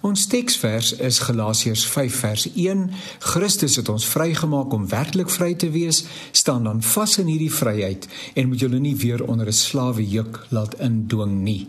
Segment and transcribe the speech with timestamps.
[0.00, 2.86] Ons teksvers is Galasiërs 5 vers 1.
[3.20, 6.06] Christus het ons vrygemaak om werklik vry te wees.
[6.32, 10.46] Staan dan vas in hierdie vryheid en moet julle nie weer onder 'n slawe juk
[10.48, 11.68] laat indwing nie.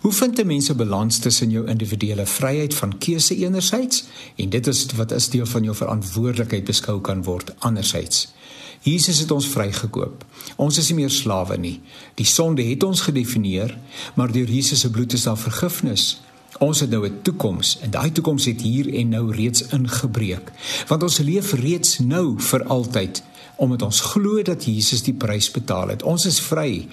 [0.00, 4.04] Hoe vind 'n mens 'n balans tussen jou individuele vryheid van keuse enerzijds
[4.36, 8.32] en dit is wat as deel van jou verantwoordelikheid beskou kan word anderzijds?
[8.80, 10.24] Jesus het ons vrygekoop.
[10.56, 11.80] Ons is nie meer slawe nie.
[12.14, 13.78] Die sonde het ons gedefinieer,
[14.14, 16.20] maar deur Jesus se bloed is daar vergifnis.
[16.58, 20.52] Ons het nou 'n toekoms en daai toekoms het hier en nou reeds ingebreek.
[20.86, 23.22] Want ons leef reeds nou vir altyd
[23.56, 26.02] omdat ons glo dat Jesus die prys betaal het.
[26.02, 26.88] Ons is vry.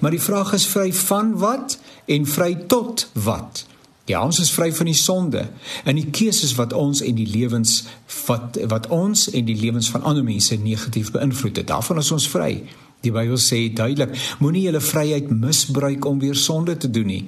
[0.00, 3.66] Maar die vraag is vry van wat en vry tot wat?
[4.06, 5.48] Ja, ons is vry van die sonde
[5.84, 7.84] en die keuses wat ons en die lewens
[8.26, 11.66] wat wat ons en die lewens van ander mense negatief beïnvloed het.
[11.66, 12.62] Daarvan is ons vry.
[13.02, 17.24] Die Bybel sê duidelik: Moenie julle vryheid misbruik om weer sonde te doen nie.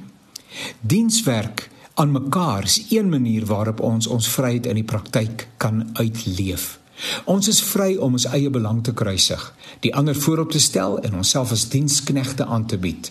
[0.80, 1.67] Dienswerk
[1.98, 6.78] aan mekaar is een manier waarop ons ons vryheid in die praktyk kan uitleef.
[7.24, 9.42] Ons is vry om ons eie belang te kruisig,
[9.82, 13.10] die ander voorop te stel en onsself as diensknegte aan te bied.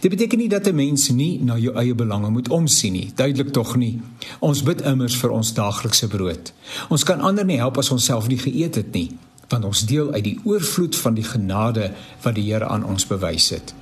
[0.00, 3.52] Dit beteken nie dat 'n mens nie na jou eie belange moet omsien nie, duidelik
[3.52, 4.00] tog nie.
[4.38, 6.52] Ons bid immers vir ons daaglikse brood.
[6.88, 9.16] Ons kan ander nie help as ons self nie geëet het nie,
[9.48, 13.48] want ons deel uit die oorvloed van die genade wat die Here aan ons bewys
[13.48, 13.74] het.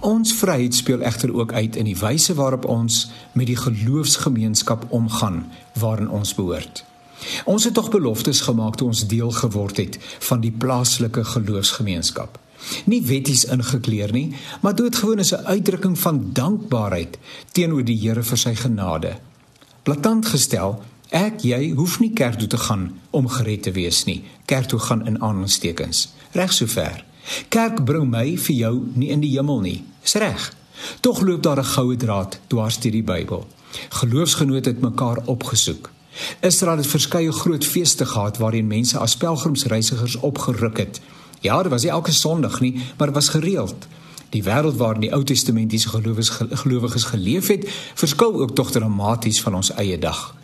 [0.00, 5.44] Ons vryheid speel egter ook uit in die wyse waarop ons met die geloofsgemeenskap omgaan
[5.78, 6.84] waarin ons behoort.
[7.44, 12.38] Ons het tog beloftes gemaak toe ons deel geword het van die plaaslike geloofsgemeenskap.
[12.84, 17.18] Nie wetties ingekleer nie, maar doodgewoon is 'n uitdrukking van dankbaarheid
[17.52, 19.18] teenoor die Here vir sy genade.
[19.82, 24.24] Platant gestel, ek jy hoef nie kerk toe te gaan om gered te wees nie.
[24.44, 26.08] Kerk toe gaan in aanstekens.
[26.32, 27.04] Reg sover.
[27.48, 29.84] Kerk bring my vir jou nie in die hemel nie.
[30.02, 30.52] Dis reg.
[31.00, 33.46] Tog loop daar 'n goue draad dwars deur die Bybel.
[33.88, 35.90] Geloofsgenote het mekaar opgesoek.
[36.40, 41.00] Israel het verskeie groot feeste gehad waarin mense as pelgrimsreisigers opgeruk het.
[41.40, 43.86] Ja, dit was nie elke Sondag nie, maar dit was gereeld.
[44.30, 45.88] Die wêreld waarin die Ou Testamentiese
[46.50, 50.34] gelowiges geleef het, verskil ook tog dramaties van ons eie dag.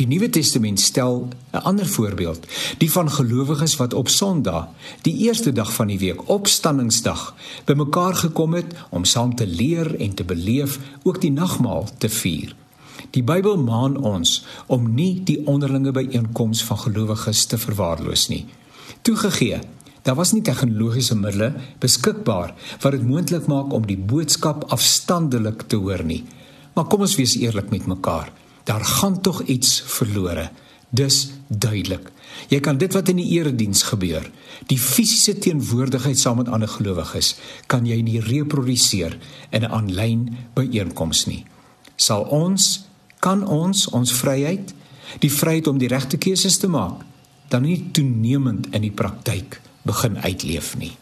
[0.00, 2.46] Die Nuwe Testament stel 'n ander voorbeeld,
[2.78, 4.68] die van gelowiges wat op Sondag,
[5.02, 7.34] die eerste dag van die week, opstanningsdag,
[7.64, 12.56] bymekaar gekom het om saam te leer en te beleef, ook die nagmaal te vier.
[13.10, 18.46] Die Bybel maan ons om nie die onderlinge byeenkomste van gelowiges te verwaarloos nie.
[19.02, 19.58] Toegegee,
[20.02, 25.76] daar was nie tegnologiese middele beskikbaar wat dit moontlik maak om die boodskap afstandelik te
[25.76, 26.24] hoor nie.
[26.72, 28.39] Maar kom ons wees eerlik met mekaar.
[28.70, 30.50] Daar gaan tog iets verlore.
[30.90, 32.10] Dis duidelik.
[32.48, 34.30] Jy kan dit wat in die erediens gebeur,
[34.70, 37.34] die fisiese teenwoordigheid saam met ander gelowiges,
[37.66, 39.18] kan jy nie reproduseer
[39.50, 41.44] in 'n aanlyn byeenkoms nie.
[41.96, 42.86] Sal ons
[43.18, 44.74] kan ons ons vryheid,
[45.18, 47.02] die vryheid om die regte keuses te maak,
[47.48, 51.00] dan nie toenemend in die praktyk begin uitleef nie.